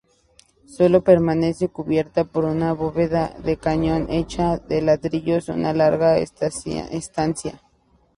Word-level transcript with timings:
Sólo 0.65 1.03
permanece 1.03 1.69
cubierta 1.69 2.23
por 2.23 2.45
una 2.45 2.73
bóveda 2.73 3.35
de 3.43 3.57
cañón 3.57 4.07
hecha 4.09 4.57
de 4.57 4.81
ladrillos 4.81 5.47
una 5.47 5.69
alargada 5.69 6.17
estancia. 6.17 7.61